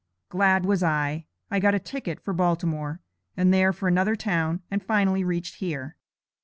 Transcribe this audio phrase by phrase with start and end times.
[0.29, 1.27] Glad was I.
[1.51, 3.01] I got a ticket for Baltimore,
[3.37, 5.95] and there for another town, and finally reached here."